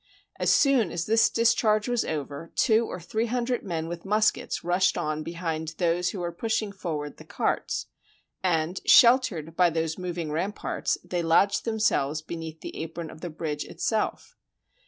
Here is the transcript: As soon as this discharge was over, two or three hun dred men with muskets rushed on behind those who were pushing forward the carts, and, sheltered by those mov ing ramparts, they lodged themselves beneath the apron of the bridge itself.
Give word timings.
As 0.39 0.51
soon 0.51 0.91
as 0.91 1.05
this 1.05 1.29
discharge 1.29 1.87
was 1.87 2.03
over, 2.03 2.51
two 2.55 2.87
or 2.87 2.99
three 2.99 3.27
hun 3.27 3.43
dred 3.43 3.61
men 3.61 3.87
with 3.87 4.03
muskets 4.03 4.63
rushed 4.63 4.97
on 4.97 5.21
behind 5.21 5.75
those 5.77 6.09
who 6.09 6.21
were 6.21 6.31
pushing 6.31 6.71
forward 6.71 7.17
the 7.17 7.23
carts, 7.23 7.85
and, 8.43 8.79
sheltered 8.89 9.55
by 9.55 9.69
those 9.69 9.97
mov 9.97 10.17
ing 10.17 10.31
ramparts, 10.31 10.97
they 11.03 11.21
lodged 11.21 11.65
themselves 11.65 12.23
beneath 12.23 12.61
the 12.61 12.75
apron 12.81 13.11
of 13.11 13.21
the 13.21 13.29
bridge 13.29 13.63
itself. 13.63 14.35